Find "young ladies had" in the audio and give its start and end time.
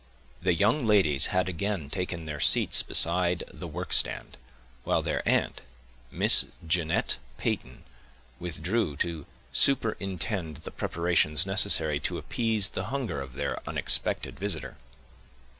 0.55-1.47